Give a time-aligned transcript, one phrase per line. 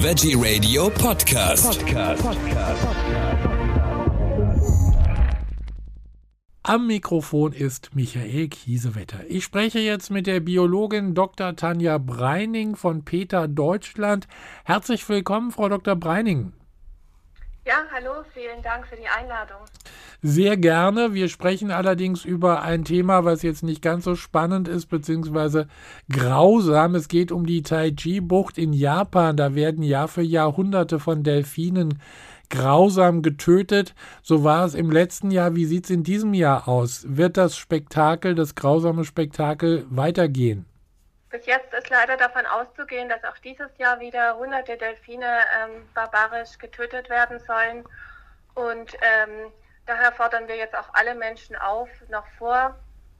[0.00, 1.84] Veggie Radio Podcast.
[1.84, 2.24] Podcast.
[6.62, 9.28] Am Mikrofon ist Michael Kiesewetter.
[9.28, 11.56] Ich spreche jetzt mit der Biologin Dr.
[11.56, 14.28] Tanja Breining von Peter Deutschland.
[14.64, 15.96] Herzlich willkommen, Frau Dr.
[15.96, 16.52] Breining.
[17.68, 19.58] Ja, hallo, vielen Dank für die Einladung.
[20.22, 21.12] Sehr gerne.
[21.12, 25.68] Wir sprechen allerdings über ein Thema, was jetzt nicht ganz so spannend ist, beziehungsweise
[26.10, 26.94] grausam.
[26.94, 29.36] Es geht um die Taiji-Bucht in Japan.
[29.36, 32.00] Da werden Jahr für Jahr Hunderte von Delfinen
[32.48, 33.94] grausam getötet.
[34.22, 35.54] So war es im letzten Jahr.
[35.54, 37.04] Wie sieht es in diesem Jahr aus?
[37.06, 40.64] Wird das Spektakel, das grausame Spektakel weitergehen?
[41.30, 46.56] Bis jetzt ist leider davon auszugehen, dass auch dieses Jahr wieder hunderte Delfine ähm, barbarisch
[46.58, 47.84] getötet werden sollen.
[48.54, 49.52] Und ähm,
[49.84, 52.76] daher fordern wir jetzt auch alle Menschen auf, noch vor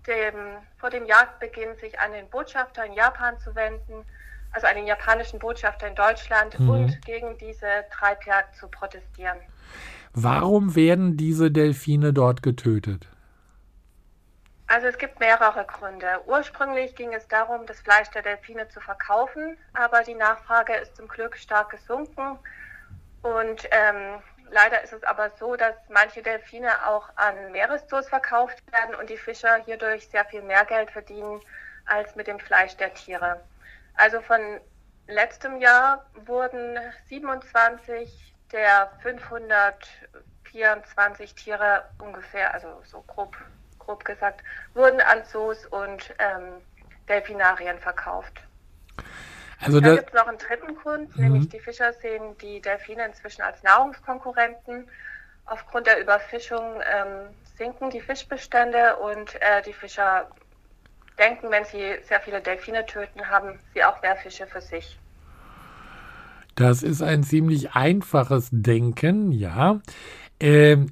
[0.07, 4.05] dem, vor dem Jagdbeginn sich an den Botschafter in Japan zu wenden,
[4.53, 6.71] also an den japanischen Botschafter in Deutschland mhm.
[6.71, 9.37] und gegen diese Treibjagd zu protestieren.
[10.15, 13.07] Warum werden diese Delfine dort getötet?
[14.69, 16.21] Also es gibt mehrere Gründe.
[16.27, 21.09] Ursprünglich ging es darum, das Fleisch der Delfine zu verkaufen, aber die Nachfrage ist zum
[21.09, 22.39] Glück stark gesunken.
[23.23, 28.95] Und ähm, leider ist es aber so, dass manche Delfine auch an Meereszoos verkauft werden
[28.95, 31.41] und die Fischer hierdurch sehr viel mehr Geld verdienen
[31.87, 33.41] als mit dem Fleisch der Tiere.
[33.95, 34.61] Also von
[35.07, 43.35] letztem Jahr wurden 27 der 524 Tiere ungefähr, also so grob
[43.89, 44.43] grob gesagt,
[44.75, 46.61] wurden an Zoos und ähm,
[47.09, 48.43] Delfinarien verkauft.
[49.61, 51.23] Also da gibt es noch einen dritten Grund, mhm.
[51.25, 54.89] nämlich die Fischer sehen die Delfine inzwischen als Nahrungskonkurrenten.
[55.47, 60.29] Aufgrund der Überfischung ähm, sinken die Fischbestände und äh, die Fischer
[61.19, 64.99] denken, wenn sie sehr viele Delfine töten, haben sie auch mehr Fische für sich.
[66.55, 69.81] Das ist ein ziemlich einfaches Denken, ja.
[70.41, 70.91] Ähm,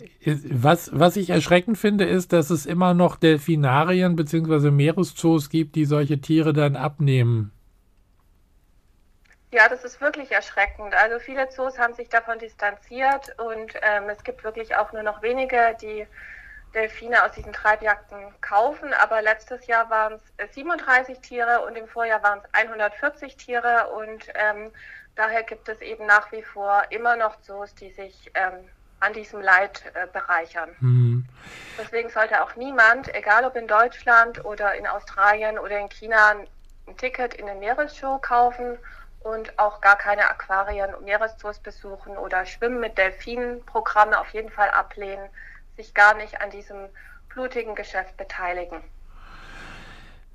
[0.50, 4.70] was, was ich erschreckend finde, ist, dass es immer noch Delfinarien bzw.
[4.70, 7.52] Meereszoos gibt, die solche Tiere dann abnehmen.
[9.52, 10.94] Ja, das ist wirklich erschreckend.
[10.94, 15.22] Also viele Zoos haben sich davon distanziert und ähm, es gibt wirklich auch nur noch
[15.22, 16.06] wenige, die
[16.74, 18.92] Delfine aus diesen Treibjagden kaufen.
[19.02, 24.26] Aber letztes Jahr waren es 37 Tiere und im Vorjahr waren es 140 Tiere und
[24.34, 24.72] ähm,
[25.14, 28.68] daher gibt es eben nach wie vor immer noch Zoos, die sich ähm,
[29.00, 30.74] an diesem Leid äh, bereichern.
[30.80, 31.26] Mhm.
[31.78, 36.34] Deswegen sollte auch niemand, egal ob in Deutschland oder in Australien oder in China,
[36.86, 38.78] ein Ticket in eine Meeresshow kaufen
[39.20, 44.50] und auch gar keine Aquarien und Meereszoos besuchen oder Schwimmen mit Delfinen Programme auf jeden
[44.50, 45.28] Fall ablehnen,
[45.76, 46.88] sich gar nicht an diesem
[47.28, 48.82] blutigen Geschäft beteiligen.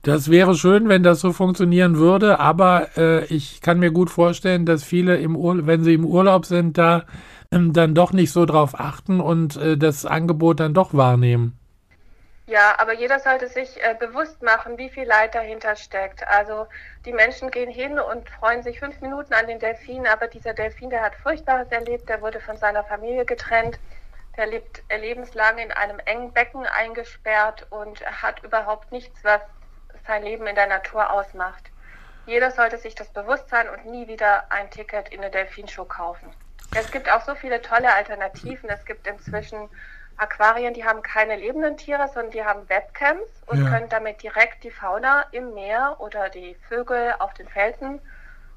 [0.04, 4.66] Das wäre schön, wenn das so funktionieren würde, aber äh, ich kann mir gut vorstellen,
[4.66, 7.04] dass viele, im Ur wenn sie im Urlaub sind, da
[7.52, 11.56] ähm, dann doch nicht so drauf achten und äh, das Angebot dann doch wahrnehmen.
[12.48, 16.28] Ja, aber jeder sollte sich äh, bewusst machen, wie viel Leid dahinter steckt.
[16.28, 16.66] Also
[17.06, 20.90] die Menschen gehen hin und freuen sich fünf Minuten an den Delfin, aber dieser Delfin,
[20.90, 23.80] der hat Furchtbares erlebt, der wurde von seiner Familie getrennt,
[24.36, 29.42] der lebt lebenslang in einem engen Becken eingesperrt und hat überhaupt nichts, was
[30.06, 31.72] sein Leben in der Natur ausmacht.
[32.26, 36.32] Jeder sollte sich das bewusst sein und nie wieder ein Ticket in eine Delfinshow kaufen.
[36.76, 38.70] Es gibt auch so viele tolle Alternativen.
[38.70, 39.70] Es gibt inzwischen
[40.18, 43.70] Aquarien, die haben keine lebenden Tiere, sondern die haben Webcams und ja.
[43.70, 48.00] können damit direkt die Fauna im Meer oder die Vögel auf den Felsen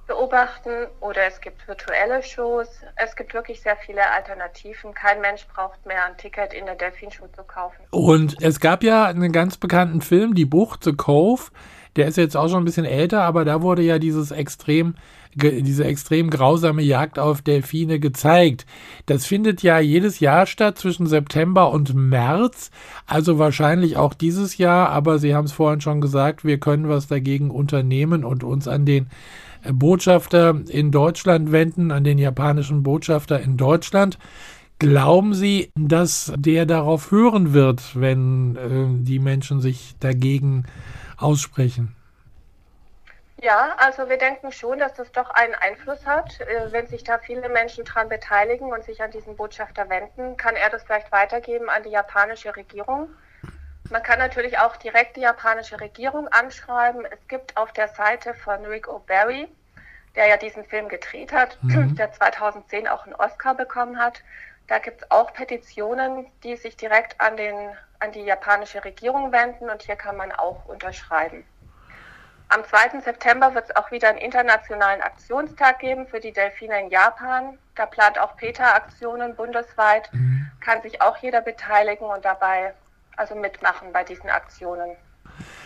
[0.07, 2.69] beobachten oder es gibt virtuelle Shows.
[2.97, 4.95] Es gibt wirklich sehr viele Alternativen.
[4.95, 7.83] Kein Mensch braucht mehr ein Ticket in der Delfinshow zu kaufen.
[7.91, 11.51] Und es gab ja einen ganz bekannten Film, Die Bucht, The Cove.
[11.97, 14.97] Der ist jetzt auch schon ein bisschen älter, aber da wurde ja dieses extrem
[15.37, 18.67] diese extrem grausame Jagd auf Delfine gezeigt.
[19.07, 22.71] Das findet ja jedes Jahr statt zwischen September und März,
[23.07, 27.07] also wahrscheinlich auch dieses Jahr, aber Sie haben es vorhin schon gesagt, wir können was
[27.07, 29.07] dagegen unternehmen und uns an den
[29.63, 34.19] äh, Botschafter in Deutschland wenden, an den japanischen Botschafter in Deutschland.
[34.79, 40.65] Glauben Sie, dass der darauf hören wird, wenn äh, die Menschen sich dagegen
[41.17, 41.95] aussprechen?
[43.45, 46.41] Ja, also wir denken schon, dass das doch einen Einfluss hat.
[46.41, 50.57] Äh, wenn sich da viele Menschen daran beteiligen und sich an diesen Botschafter wenden, kann
[50.57, 53.11] er das vielleicht weitergeben an die japanische Regierung.
[53.91, 57.05] Man kann natürlich auch direkt die japanische Regierung anschreiben.
[57.05, 59.47] Es gibt auf der Seite von Rick O'Barry,
[60.17, 61.95] der ja diesen Film gedreht hat, mhm.
[61.97, 64.23] der 2010 auch einen Oscar bekommen hat,
[64.69, 67.55] da gibt es auch Petitionen, die sich direkt an, den,
[67.99, 71.45] an die japanische Regierung wenden und hier kann man auch unterschreiben.
[72.49, 73.01] Am 2.
[73.01, 77.59] September wird es auch wieder einen internationalen Aktionstag geben für die Delfine in Japan.
[77.75, 80.13] Da plant auch Peter Aktionen bundesweit.
[80.13, 80.51] Mhm.
[80.61, 82.75] Kann sich auch jeder beteiligen und dabei
[83.17, 84.91] also mitmachen bei diesen Aktionen.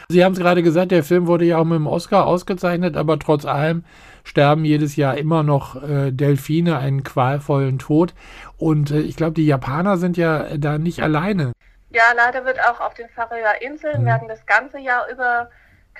[0.08, 3.18] Sie haben es gerade gesagt, der Film wurde ja auch mit dem Oscar ausgezeichnet, aber
[3.18, 3.84] trotz allem
[4.24, 8.14] sterben jedes Jahr immer noch äh, Delfine einen qualvollen Tod.
[8.56, 11.52] Und äh, ich glaube, die Japaner sind ja da nicht alleine.
[11.90, 14.06] Ja, leider wird auch auf den Färöer Inseln mhm.
[14.06, 15.50] werden das ganze Jahr über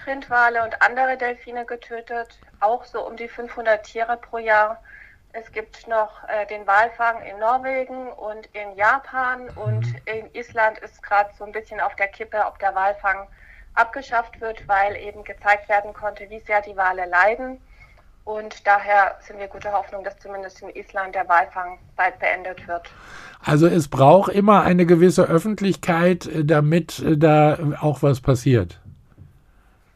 [0.05, 4.83] Grindwale und andere Delfine getötet, auch so um die 500 Tiere pro Jahr.
[5.33, 9.59] Es gibt noch äh, den Walfang in Norwegen und in Japan mhm.
[9.59, 13.29] und in Island ist gerade so ein bisschen auf der Kippe, ob der Walfang
[13.75, 17.61] abgeschafft wird, weil eben gezeigt werden konnte, wie sehr die Wale leiden.
[18.25, 22.91] Und daher sind wir guter Hoffnung, dass zumindest in Island der Walfang bald beendet wird.
[23.43, 28.81] Also es braucht immer eine gewisse Öffentlichkeit, äh, damit äh, da auch was passiert.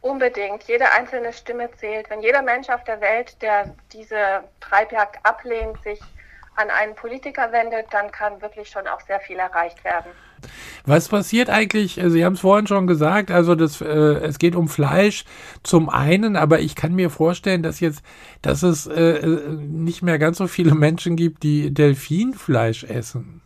[0.03, 0.65] Unbedingt.
[0.65, 2.11] Jede einzelne Stimme zählt.
[2.11, 6.01] Wenn jeder Mensch auf der Welt, der diese Treibjagd ablehnt, sich
[6.57, 10.11] an einen Politiker wendet, dann kann wirklich schon auch sehr viel erreicht werden.
[10.85, 11.99] Was passiert eigentlich?
[11.99, 15.25] Äh, Sie haben es vorhin schon gesagt, also das, äh, es geht um Fleisch
[15.63, 18.03] zum einen, aber ich kann mir vorstellen, dass jetzt,
[18.43, 23.41] dass es äh, äh nicht mehr ganz so viele Menschen gibt, die Delfinfleisch essen.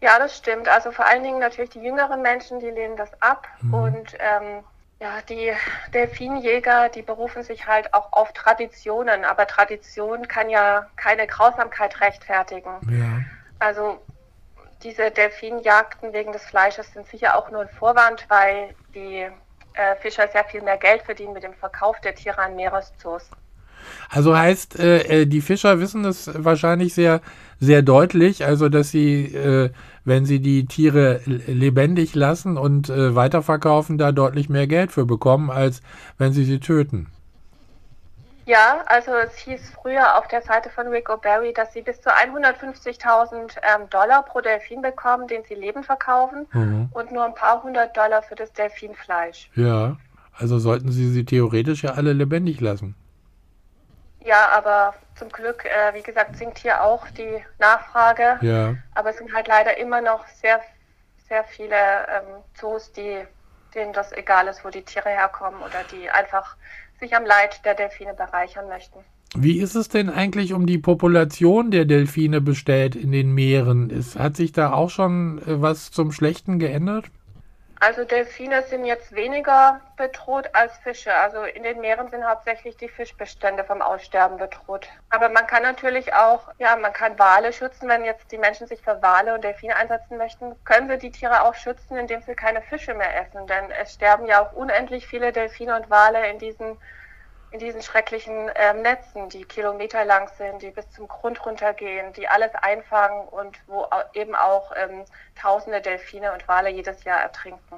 [0.00, 0.68] Ja, das stimmt.
[0.68, 3.74] Also vor allen Dingen natürlich die jüngeren Menschen, die lehnen das ab mhm.
[3.74, 4.64] und ähm,
[5.00, 5.52] ja, die
[5.94, 12.80] Delfinjäger, die berufen sich halt auch auf Traditionen, aber Tradition kann ja keine Grausamkeit rechtfertigen.
[12.90, 13.20] Ja.
[13.60, 14.00] Also
[14.82, 19.28] diese Delfinjagden wegen des Fleisches sind sicher auch nur ein Vorwand, weil die
[19.74, 23.30] äh, Fischer sehr viel mehr Geld verdienen mit dem Verkauf der Tiere an Meereszoos.
[24.10, 27.20] Also heißt, äh, äh, die Fischer wissen es wahrscheinlich sehr,
[27.60, 29.70] sehr deutlich, also dass sie, äh,
[30.04, 35.50] wenn sie die Tiere lebendig lassen und äh, weiterverkaufen, da deutlich mehr Geld für bekommen,
[35.50, 35.82] als
[36.18, 37.08] wenn sie sie töten.
[38.48, 42.08] Ja, also es hieß früher auf der Seite von Rick O'Barry, dass sie bis zu
[42.08, 46.88] 150.000 ähm, Dollar pro Delfin bekommen, den sie lebend verkaufen mhm.
[46.92, 49.50] und nur ein paar hundert Dollar für das Delfinfleisch.
[49.54, 49.98] Ja,
[50.32, 52.94] also sollten sie sie theoretisch ja alle lebendig lassen.
[54.24, 58.38] Ja, aber zum Glück, äh, wie gesagt, sinkt hier auch die Nachfrage.
[58.40, 58.74] Ja.
[58.94, 60.60] Aber es sind halt leider immer noch sehr,
[61.28, 63.18] sehr viele ähm, Zoos, die,
[63.74, 66.56] denen das egal ist, wo die Tiere herkommen oder die einfach
[67.00, 68.98] sich am Leid der Delfine bereichern möchten.
[69.36, 73.90] Wie ist es denn eigentlich um die Population der Delfine bestellt in den Meeren?
[73.90, 77.10] Ist, hat sich da auch schon äh, was zum Schlechten geändert?
[77.80, 81.14] Also Delfine sind jetzt weniger bedroht als Fische.
[81.14, 84.88] Also in den Meeren sind hauptsächlich die Fischbestände vom Aussterben bedroht.
[85.10, 87.88] Aber man kann natürlich auch, ja, man kann Wale schützen.
[87.88, 91.44] Wenn jetzt die Menschen sich für Wale und Delfine einsetzen möchten, können sie die Tiere
[91.44, 93.46] auch schützen, indem sie keine Fische mehr essen.
[93.46, 96.78] Denn es sterben ja auch unendlich viele Delfine und Wale in diesen
[97.50, 102.50] in diesen schrecklichen ähm, Netzen, die kilometerlang sind, die bis zum Grund runtergehen, die alles
[102.60, 105.04] einfangen und wo eben auch ähm,
[105.34, 107.76] tausende Delfine und Wale jedes Jahr ertrinken.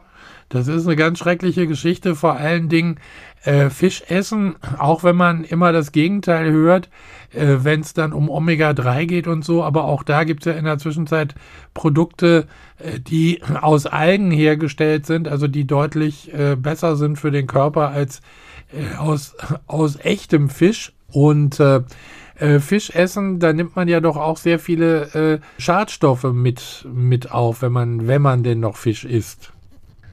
[0.49, 2.99] Das ist eine ganz schreckliche Geschichte, vor allen Dingen
[3.45, 6.89] äh, Fisch essen, auch wenn man immer das Gegenteil hört,
[7.33, 10.59] äh, wenn es dann um Omega-3 geht und so, aber auch da gibt es ja
[10.59, 11.37] in der Zwischenzeit
[11.75, 17.47] Produkte, äh, die aus Algen hergestellt sind, also die deutlich äh, besser sind für den
[17.47, 18.23] Körper als äh,
[18.99, 19.37] aus,
[19.67, 20.93] aus echtem Fisch.
[21.13, 21.81] Und äh,
[22.41, 27.33] äh, Fisch essen, da nimmt man ja doch auch sehr viele äh, Schadstoffe mit, mit
[27.33, 29.53] auf, wenn man, wenn man denn noch Fisch isst.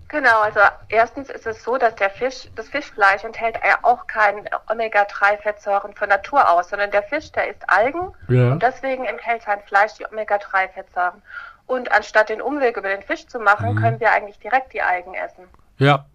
[0.10, 4.44] Genau, also erstens ist es so, dass der Fisch, das Fischfleisch enthält ja auch keine
[4.70, 8.54] Omega-3-Fettsäuren von Natur aus, sondern der Fisch, der isst Algen ja.
[8.54, 11.22] und deswegen enthält sein Fleisch die Omega-3-Fettsäuren.
[11.66, 13.80] Und anstatt den Umweg über den Fisch zu machen, mhm.
[13.80, 15.44] können wir eigentlich direkt die Algen essen.
[15.78, 16.06] Ja.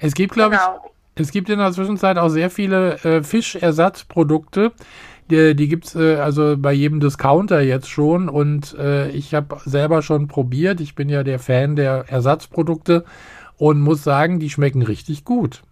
[0.00, 0.82] Es gibt, glaube genau.
[0.84, 4.72] ich, es gibt in der Zwischenzeit auch sehr viele äh, Fischersatzprodukte.
[5.30, 9.60] Die, die gibt es äh, also bei jedem Discounter jetzt schon und äh, ich habe
[9.64, 10.80] selber schon probiert.
[10.80, 13.04] Ich bin ja der Fan der Ersatzprodukte
[13.58, 15.62] und muss sagen, die schmecken richtig gut.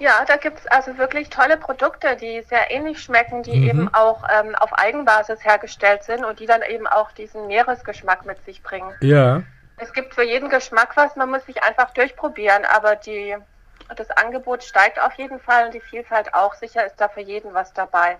[0.00, 3.68] Ja, da gibt es also wirklich tolle Produkte, die sehr ähnlich schmecken, die mhm.
[3.68, 8.44] eben auch ähm, auf Eigenbasis hergestellt sind und die dann eben auch diesen Meeresgeschmack mit
[8.44, 8.92] sich bringen.
[9.00, 9.42] Ja.
[9.76, 13.36] Es gibt für jeden Geschmack was, man muss sich einfach durchprobieren, aber die
[13.98, 16.54] das Angebot steigt auf jeden Fall und die Vielfalt auch.
[16.54, 18.18] Sicher ist da für jeden was dabei.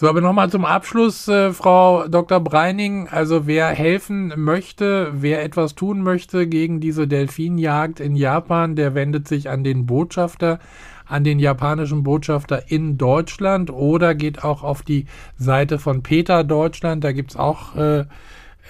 [0.00, 2.38] So, aber nochmal zum Abschluss, äh, Frau Dr.
[2.38, 3.08] Breining.
[3.08, 9.26] Also wer helfen möchte, wer etwas tun möchte gegen diese Delfinjagd in Japan, der wendet
[9.26, 10.60] sich an den Botschafter,
[11.04, 15.06] an den japanischen Botschafter in Deutschland oder geht auch auf die
[15.36, 17.02] Seite von Peter Deutschland.
[17.02, 18.04] Da gibt's auch äh,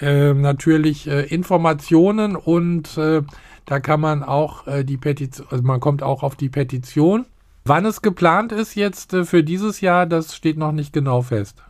[0.00, 3.20] äh, natürlich äh, Informationen und äh,
[3.68, 7.26] Da kann man auch äh, die Petition, also man kommt auch auf die Petition.
[7.66, 11.62] Wann es geplant ist jetzt äh, für dieses Jahr, das steht noch nicht genau fest.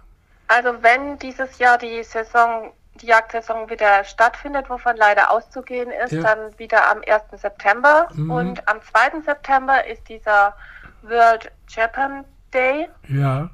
[0.47, 6.23] Also wenn dieses Jahr die Saison, die Jagdsaison wieder stattfindet, wovon leider auszugehen ist, Ja.
[6.23, 7.40] dann wieder am 1.
[7.43, 8.09] September.
[8.14, 8.31] Mhm.
[8.31, 9.23] Und am 2.
[9.23, 10.55] September ist dieser
[11.02, 12.25] World Japan
[12.55, 12.88] Day.
[13.09, 13.50] Ja.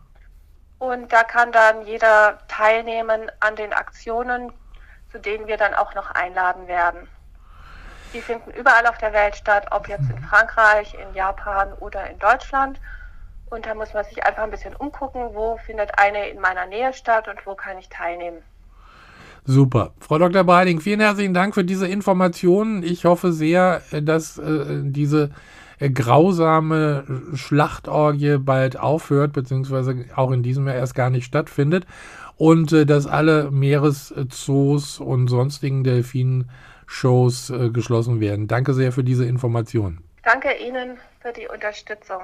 [0.79, 4.53] Und da kann dann jeder teilnehmen an den Aktionen,
[5.11, 7.09] zu denen wir dann auch noch einladen werden.
[8.15, 12.19] Die finden überall auf der Welt statt, ob jetzt in Frankreich, in Japan oder in
[12.21, 12.81] Deutschland.
[13.51, 16.93] Und da muss man sich einfach ein bisschen umgucken, wo findet eine in meiner Nähe
[16.93, 18.39] statt und wo kann ich teilnehmen.
[19.45, 19.93] Super.
[19.99, 20.45] Frau Dr.
[20.45, 22.83] Breiling, vielen herzlichen Dank für diese Informationen.
[22.85, 25.31] Ich hoffe sehr, dass äh, diese
[25.81, 27.05] äh, grausame
[27.35, 31.85] Schlachtorgie bald aufhört, beziehungsweise auch in diesem Jahr erst gar nicht stattfindet
[32.37, 36.47] und äh, dass alle Meereszoos und sonstigen Delfinshows
[37.51, 38.49] äh, geschlossen werden.
[38.49, 40.03] Danke sehr für diese Informationen.
[40.23, 42.23] Danke Ihnen für die Unterstützung.